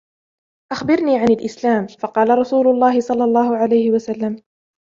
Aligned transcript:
أَخْبِرْنِي 0.71 1.19
عَنِ 1.19 1.27
الإسْلامِ. 1.33 1.87
فَقالَ 1.87 2.29
رسولُ 2.37 2.67
اللهِ 2.67 2.99
صَلَّى 2.99 3.23
اللهُ 3.23 3.57
عَلَيْهِ 3.57 3.91
وَسَلَّمَ 3.91 4.35